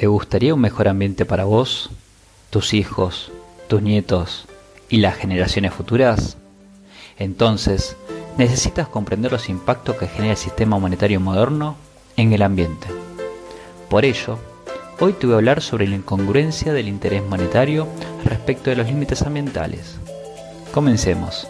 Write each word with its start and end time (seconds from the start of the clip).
¿Te 0.00 0.06
gustaría 0.06 0.54
un 0.54 0.62
mejor 0.62 0.88
ambiente 0.88 1.26
para 1.26 1.44
vos, 1.44 1.90
tus 2.48 2.72
hijos, 2.72 3.30
tus 3.68 3.82
nietos 3.82 4.46
y 4.88 4.96
las 4.96 5.14
generaciones 5.14 5.74
futuras? 5.74 6.38
Entonces, 7.18 7.98
necesitas 8.38 8.88
comprender 8.88 9.30
los 9.30 9.50
impactos 9.50 9.96
que 9.96 10.08
genera 10.08 10.30
el 10.30 10.38
sistema 10.38 10.78
monetario 10.78 11.20
moderno 11.20 11.76
en 12.16 12.32
el 12.32 12.40
ambiente. 12.40 12.86
Por 13.90 14.06
ello, 14.06 14.38
hoy 15.00 15.12
te 15.12 15.26
voy 15.26 15.34
a 15.34 15.36
hablar 15.36 15.60
sobre 15.60 15.86
la 15.86 15.96
incongruencia 15.96 16.72
del 16.72 16.88
interés 16.88 17.22
monetario 17.22 17.86
respecto 18.24 18.70
de 18.70 18.76
los 18.76 18.86
límites 18.86 19.20
ambientales. 19.20 19.98
Comencemos. 20.72 21.46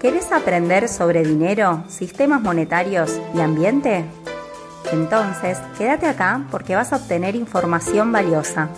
¿Querés 0.00 0.32
aprender 0.32 0.88
sobre 0.88 1.22
dinero, 1.22 1.84
sistemas 1.86 2.42
monetarios 2.42 3.20
y 3.32 3.38
ambiente? 3.38 4.06
Entonces, 4.92 5.58
quédate 5.76 6.06
acá 6.06 6.46
porque 6.50 6.74
vas 6.74 6.92
a 6.92 6.96
obtener 6.96 7.34
información 7.34 8.10
valiosa. 8.10 8.70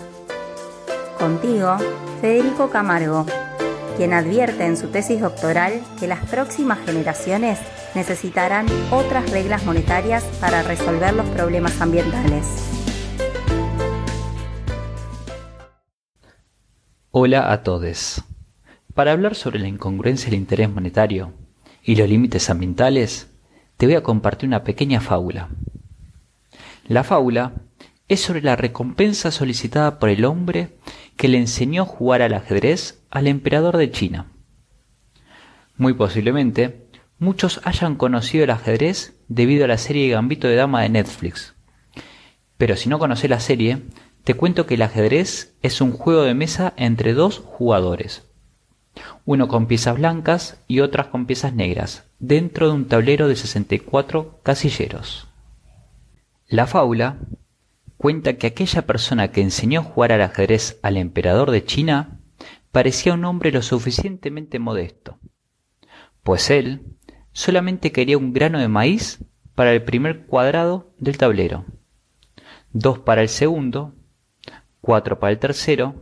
Contigo, 1.17 1.77
Federico 2.19 2.69
Camargo, 2.69 3.25
quien 3.95 4.13
advierte 4.13 4.65
en 4.65 4.75
su 4.75 4.89
tesis 4.89 5.21
doctoral 5.21 5.81
que 5.99 6.07
las 6.07 6.19
próximas 6.25 6.79
generaciones 6.85 7.59
necesitarán 7.95 8.65
otras 8.91 9.29
reglas 9.31 9.65
monetarias 9.65 10.23
para 10.41 10.63
resolver 10.63 11.13
los 11.13 11.27
problemas 11.29 11.79
ambientales. 11.79 12.45
Hola 17.11 17.51
a 17.51 17.63
todos. 17.63 18.23
Para 18.93 19.13
hablar 19.13 19.35
sobre 19.35 19.59
la 19.59 19.67
incongruencia 19.67 20.29
del 20.29 20.39
interés 20.39 20.69
monetario 20.69 21.33
y 21.83 21.95
los 21.95 22.09
límites 22.09 22.49
ambientales, 22.49 23.29
te 23.77 23.85
voy 23.85 23.95
a 23.95 24.03
compartir 24.03 24.47
una 24.47 24.63
pequeña 24.63 24.99
fábula. 24.99 25.49
La 26.87 27.03
fábula 27.03 27.53
es 28.07 28.19
sobre 28.19 28.41
la 28.41 28.55
recompensa 28.55 29.31
solicitada 29.31 29.99
por 29.99 30.09
el 30.09 30.25
hombre 30.25 30.77
que 31.15 31.27
le 31.27 31.37
enseñó 31.37 31.83
a 31.83 31.85
jugar 31.85 32.21
al 32.21 32.33
ajedrez 32.33 33.03
al 33.09 33.27
emperador 33.27 33.77
de 33.77 33.91
China. 33.91 34.31
Muy 35.77 35.93
posiblemente, 35.93 36.87
muchos 37.19 37.61
hayan 37.63 37.95
conocido 37.95 38.43
el 38.43 38.49
ajedrez 38.49 39.15
debido 39.27 39.65
a 39.65 39.67
la 39.67 39.77
serie 39.77 40.09
Gambito 40.09 40.47
de 40.47 40.55
Dama 40.55 40.81
de 40.81 40.89
Netflix. 40.89 41.55
Pero 42.57 42.75
si 42.75 42.89
no 42.89 42.99
conoces 42.99 43.29
la 43.29 43.39
serie, 43.39 43.83
te 44.23 44.33
cuento 44.33 44.65
que 44.65 44.75
el 44.75 44.81
ajedrez 44.81 45.55
es 45.61 45.81
un 45.81 45.93
juego 45.93 46.23
de 46.23 46.33
mesa 46.33 46.73
entre 46.75 47.13
dos 47.13 47.39
jugadores. 47.39 48.29
Uno 49.25 49.47
con 49.47 49.67
piezas 49.67 49.97
blancas 49.97 50.61
y 50.67 50.81
otras 50.81 51.07
con 51.07 51.25
piezas 51.25 51.53
negras, 51.53 52.11
dentro 52.19 52.67
de 52.67 52.73
un 52.73 52.87
tablero 52.87 53.27
de 53.27 53.35
64 53.35 54.41
casilleros. 54.43 55.30
La 56.51 56.67
fábula 56.67 57.17
cuenta 57.95 58.33
que 58.33 58.45
aquella 58.45 58.85
persona 58.85 59.31
que 59.31 59.39
enseñó 59.39 59.79
a 59.79 59.83
jugar 59.85 60.11
al 60.11 60.21
ajedrez 60.21 60.81
al 60.83 60.97
emperador 60.97 61.49
de 61.49 61.63
China 61.63 62.19
parecía 62.73 63.13
un 63.13 63.23
hombre 63.23 63.53
lo 63.53 63.61
suficientemente 63.61 64.59
modesto, 64.59 65.17
pues 66.23 66.49
él 66.49 66.97
solamente 67.31 67.93
quería 67.93 68.17
un 68.17 68.33
grano 68.33 68.59
de 68.59 68.67
maíz 68.67 69.23
para 69.55 69.71
el 69.71 69.83
primer 69.83 70.25
cuadrado 70.25 70.93
del 70.97 71.17
tablero, 71.17 71.63
dos 72.73 72.99
para 72.99 73.21
el 73.21 73.29
segundo, 73.29 73.95
cuatro 74.81 75.21
para 75.21 75.31
el 75.31 75.39
tercero, 75.39 75.95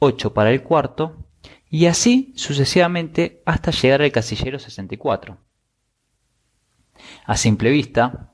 ocho 0.00 0.34
para 0.34 0.50
el 0.50 0.64
cuarto, 0.64 1.28
y 1.70 1.86
así 1.86 2.32
sucesivamente 2.34 3.40
hasta 3.46 3.70
llegar 3.70 4.02
al 4.02 4.10
casillero 4.10 4.58
64. 4.58 5.38
A 7.24 7.36
simple 7.36 7.70
vista, 7.70 8.33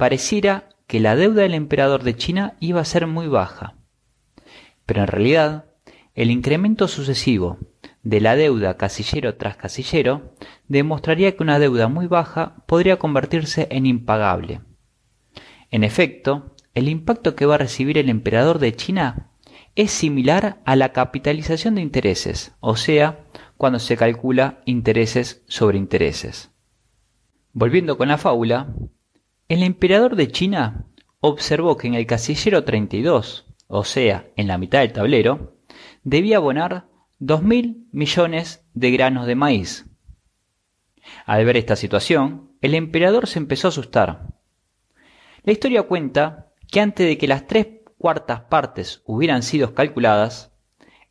pareciera 0.00 0.70
que 0.86 0.98
la 0.98 1.14
deuda 1.14 1.42
del 1.42 1.52
emperador 1.52 2.04
de 2.04 2.16
China 2.16 2.54
iba 2.58 2.80
a 2.80 2.86
ser 2.86 3.06
muy 3.06 3.28
baja. 3.28 3.74
Pero 4.86 5.02
en 5.02 5.08
realidad, 5.08 5.66
el 6.14 6.30
incremento 6.30 6.88
sucesivo 6.88 7.58
de 8.02 8.22
la 8.22 8.34
deuda 8.34 8.78
casillero 8.78 9.34
tras 9.34 9.58
casillero 9.58 10.34
demostraría 10.68 11.36
que 11.36 11.42
una 11.42 11.58
deuda 11.58 11.88
muy 11.88 12.06
baja 12.06 12.64
podría 12.64 12.98
convertirse 12.98 13.68
en 13.70 13.84
impagable. 13.84 14.62
En 15.70 15.84
efecto, 15.84 16.56
el 16.72 16.88
impacto 16.88 17.34
que 17.36 17.44
va 17.44 17.56
a 17.56 17.58
recibir 17.58 17.98
el 17.98 18.08
emperador 18.08 18.58
de 18.58 18.74
China 18.74 19.32
es 19.74 19.90
similar 19.90 20.62
a 20.64 20.76
la 20.76 20.94
capitalización 20.94 21.74
de 21.74 21.82
intereses, 21.82 22.54
o 22.60 22.76
sea, 22.76 23.26
cuando 23.58 23.78
se 23.78 23.98
calcula 23.98 24.62
intereses 24.64 25.44
sobre 25.46 25.76
intereses. 25.76 26.52
Volviendo 27.52 27.98
con 27.98 28.08
la 28.08 28.16
fábula, 28.16 28.72
el 29.50 29.64
emperador 29.64 30.14
de 30.14 30.28
China 30.28 30.86
observó 31.18 31.76
que 31.76 31.88
en 31.88 31.94
el 31.94 32.06
casillero 32.06 32.62
32, 32.62 33.46
o 33.66 33.82
sea, 33.82 34.28
en 34.36 34.46
la 34.46 34.58
mitad 34.58 34.78
del 34.78 34.92
tablero, 34.92 35.56
debía 36.04 36.36
abonar 36.36 36.86
2.000 37.18 37.88
millones 37.90 38.64
de 38.74 38.92
granos 38.92 39.26
de 39.26 39.34
maíz. 39.34 39.86
Al 41.26 41.44
ver 41.44 41.56
esta 41.56 41.74
situación, 41.74 42.52
el 42.60 42.76
emperador 42.76 43.26
se 43.26 43.40
empezó 43.40 43.66
a 43.66 43.70
asustar. 43.70 44.28
La 45.42 45.50
historia 45.50 45.82
cuenta 45.82 46.52
que 46.70 46.80
antes 46.80 47.08
de 47.08 47.18
que 47.18 47.26
las 47.26 47.48
tres 47.48 47.66
cuartas 47.98 48.42
partes 48.42 49.02
hubieran 49.04 49.42
sido 49.42 49.74
calculadas, 49.74 50.52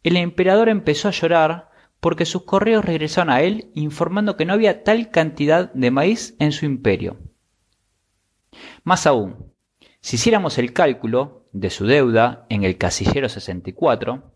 el 0.02 0.16
emperador 0.16 0.70
empezó 0.70 1.10
a 1.10 1.12
llorar 1.12 1.72
porque 2.00 2.24
sus 2.24 2.46
correos 2.46 2.86
regresaron 2.86 3.34
a 3.34 3.42
él 3.42 3.70
informando 3.76 4.38
que 4.38 4.46
no 4.46 4.54
había 4.54 4.86
tal 4.86 5.12
cantidad 5.12 5.74
de 5.74 5.92
maíz 5.92 6.38
en 6.40 6.54
su 6.54 6.64
imperio. 6.64 7.20
Más 8.90 9.06
aún, 9.06 9.54
si 10.02 10.16
hiciéramos 10.16 10.58
el 10.58 10.74
cálculo 10.74 11.46
de 11.52 11.70
su 11.70 11.86
deuda 11.86 12.48
en 12.50 12.64
el 12.64 12.80
casillero 12.80 13.30
64, 13.30 14.34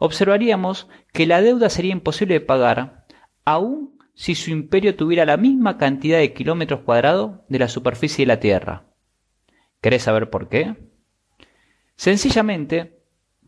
observaríamos 0.00 0.88
que 1.12 1.28
la 1.28 1.40
deuda 1.40 1.70
sería 1.70 1.92
imposible 1.92 2.34
de 2.34 2.40
pagar 2.40 3.06
aun 3.44 3.96
si 4.12 4.34
su 4.34 4.50
imperio 4.50 4.96
tuviera 4.96 5.24
la 5.24 5.36
misma 5.36 5.78
cantidad 5.78 6.18
de 6.18 6.32
kilómetros 6.32 6.80
cuadrados 6.80 7.42
de 7.48 7.60
la 7.60 7.68
superficie 7.68 8.24
de 8.24 8.26
la 8.26 8.40
Tierra. 8.40 8.86
¿Querés 9.80 10.02
saber 10.02 10.28
por 10.28 10.48
qué? 10.48 10.74
Sencillamente 11.94 12.98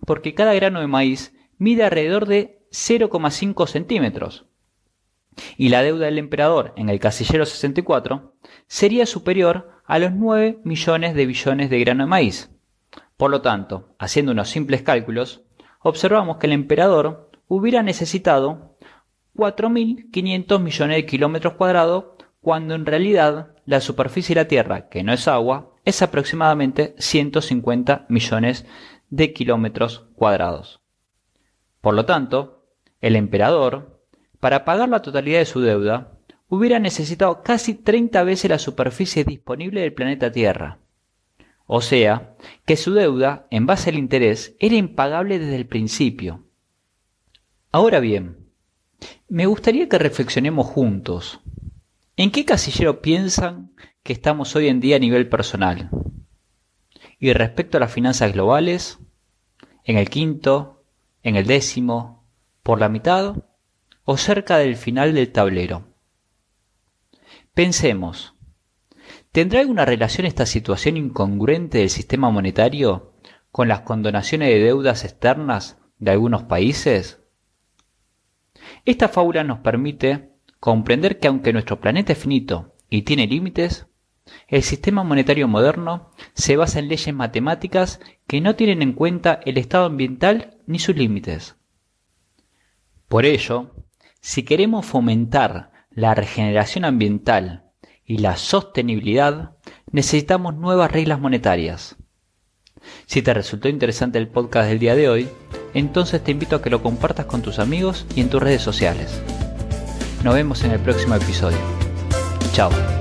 porque 0.06 0.34
cada 0.34 0.54
grano 0.54 0.78
de 0.78 0.86
maíz 0.86 1.34
mide 1.58 1.82
alrededor 1.82 2.26
de 2.26 2.64
0,5 2.70 3.66
centímetros, 3.66 4.45
y 5.56 5.68
la 5.68 5.82
deuda 5.82 6.06
del 6.06 6.18
emperador 6.18 6.72
en 6.76 6.88
el 6.88 6.98
casillero 6.98 7.44
64 7.44 8.34
sería 8.66 9.06
superior 9.06 9.70
a 9.84 9.98
los 9.98 10.12
9 10.12 10.60
millones 10.64 11.14
de 11.14 11.26
billones 11.26 11.70
de 11.70 11.80
grano 11.80 12.04
de 12.04 12.10
maíz. 12.10 12.50
Por 13.16 13.30
lo 13.30 13.40
tanto, 13.40 13.94
haciendo 13.98 14.32
unos 14.32 14.48
simples 14.48 14.82
cálculos, 14.82 15.42
observamos 15.80 16.36
que 16.36 16.46
el 16.46 16.52
emperador 16.52 17.30
hubiera 17.48 17.82
necesitado 17.82 18.76
4.500 19.36 20.60
millones 20.60 20.96
de 20.96 21.06
kilómetros 21.06 21.54
cuadrados 21.54 22.04
cuando 22.40 22.74
en 22.74 22.86
realidad 22.86 23.54
la 23.64 23.80
superficie 23.80 24.34
de 24.34 24.42
la 24.42 24.48
Tierra, 24.48 24.88
que 24.88 25.02
no 25.02 25.12
es 25.12 25.28
agua, 25.28 25.72
es 25.84 26.02
aproximadamente 26.02 26.94
150 26.98 28.06
millones 28.08 28.66
de 29.10 29.32
kilómetros 29.32 30.06
cuadrados. 30.14 30.80
Por 31.80 31.94
lo 31.94 32.04
tanto, 32.06 32.64
el 33.00 33.16
emperador, 33.16 33.95
para 34.40 34.64
pagar 34.64 34.88
la 34.88 35.02
totalidad 35.02 35.38
de 35.38 35.46
su 35.46 35.60
deuda, 35.60 36.12
hubiera 36.48 36.78
necesitado 36.78 37.42
casi 37.42 37.74
30 37.74 38.22
veces 38.24 38.50
la 38.50 38.58
superficie 38.58 39.24
disponible 39.24 39.80
del 39.80 39.92
planeta 39.92 40.30
Tierra. 40.30 40.78
O 41.66 41.80
sea, 41.80 42.36
que 42.64 42.76
su 42.76 42.94
deuda, 42.94 43.46
en 43.50 43.66
base 43.66 43.90
al 43.90 43.98
interés, 43.98 44.54
era 44.60 44.76
impagable 44.76 45.38
desde 45.38 45.56
el 45.56 45.66
principio. 45.66 46.44
Ahora 47.72 47.98
bien, 47.98 48.46
me 49.28 49.46
gustaría 49.46 49.88
que 49.88 49.98
reflexionemos 49.98 50.66
juntos. 50.66 51.40
¿En 52.16 52.30
qué 52.30 52.44
casillero 52.44 53.02
piensan 53.02 53.72
que 54.02 54.12
estamos 54.12 54.54
hoy 54.54 54.68
en 54.68 54.80
día 54.80 54.96
a 54.96 55.00
nivel 55.00 55.28
personal? 55.28 55.90
Y 57.18 57.32
respecto 57.32 57.76
a 57.76 57.80
las 57.80 57.92
finanzas 57.92 58.32
globales, 58.32 58.98
¿en 59.84 59.98
el 59.98 60.08
quinto, 60.08 60.84
en 61.22 61.34
el 61.36 61.46
décimo, 61.46 62.24
por 62.62 62.78
la 62.80 62.88
mitad 62.88 63.36
o 64.06 64.16
cerca 64.16 64.56
del 64.56 64.76
final 64.76 65.14
del 65.14 65.30
tablero? 65.30 65.88
Pensemos, 67.52 68.34
¿tendrá 69.32 69.60
alguna 69.60 69.84
relación 69.84 70.26
esta 70.26 70.46
situación 70.46 70.96
incongruente 70.96 71.78
del 71.78 71.90
sistema 71.90 72.30
monetario 72.30 73.12
con 73.50 73.68
las 73.68 73.80
condonaciones 73.80 74.48
de 74.48 74.60
deudas 74.60 75.04
externas 75.04 75.78
de 75.98 76.12
algunos 76.12 76.44
países? 76.44 77.20
Esta 78.84 79.08
fábula 79.08 79.42
nos 79.44 79.58
permite 79.58 80.30
comprender 80.60 81.18
que 81.18 81.28
aunque 81.28 81.52
nuestro 81.52 81.80
planeta 81.80 82.12
es 82.12 82.18
finito 82.18 82.74
y 82.88 83.02
tiene 83.02 83.26
límites, 83.26 83.86
el 84.46 84.62
sistema 84.62 85.02
monetario 85.02 85.48
moderno 85.48 86.10
se 86.34 86.56
basa 86.56 86.78
en 86.78 86.88
leyes 86.88 87.12
matemáticas 87.12 88.00
que 88.28 88.40
no 88.40 88.54
tienen 88.54 88.82
en 88.82 88.92
cuenta 88.92 89.40
el 89.44 89.58
estado 89.58 89.86
ambiental 89.86 90.58
ni 90.66 90.78
sus 90.78 90.96
límites. 90.96 91.56
Por 93.08 93.24
ello, 93.24 93.85
si 94.20 94.42
queremos 94.42 94.86
fomentar 94.86 95.70
la 95.90 96.14
regeneración 96.14 96.84
ambiental 96.84 97.64
y 98.04 98.18
la 98.18 98.36
sostenibilidad, 98.36 99.56
necesitamos 99.90 100.54
nuevas 100.54 100.90
reglas 100.90 101.20
monetarias. 101.20 101.96
Si 103.06 103.22
te 103.22 103.34
resultó 103.34 103.68
interesante 103.68 104.18
el 104.18 104.28
podcast 104.28 104.68
del 104.68 104.78
día 104.78 104.94
de 104.94 105.08
hoy, 105.08 105.28
entonces 105.74 106.22
te 106.22 106.30
invito 106.30 106.56
a 106.56 106.62
que 106.62 106.70
lo 106.70 106.82
compartas 106.82 107.26
con 107.26 107.42
tus 107.42 107.58
amigos 107.58 108.06
y 108.14 108.20
en 108.20 108.30
tus 108.30 108.42
redes 108.42 108.62
sociales. 108.62 109.20
Nos 110.22 110.34
vemos 110.34 110.62
en 110.64 110.72
el 110.72 110.80
próximo 110.80 111.14
episodio. 111.14 111.58
Chao. 112.52 112.95